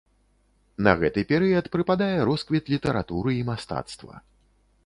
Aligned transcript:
На 0.85 0.93
гэты 1.03 1.23
перыяд 1.33 1.69
прыпадае 1.77 2.17
росквіт 2.31 2.65
літаратуры 2.75 3.37
і 3.41 3.47
мастацтва. 3.51 4.15